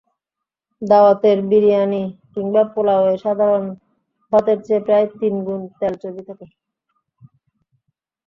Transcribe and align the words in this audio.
দাওয়াতের 0.81 1.37
বিরিয়ানি 1.49 2.03
কিংবা 2.33 2.63
পোলাওয়ে 2.73 3.13
সাধারণ 3.17 3.65
ভাতের 4.31 4.57
চেয়ে 4.65 4.85
প্রায় 4.85 5.07
তিন 5.19 5.33
গুন 5.45 5.61
তেল-চর্বি 5.79 6.23
থাকে। 6.29 6.45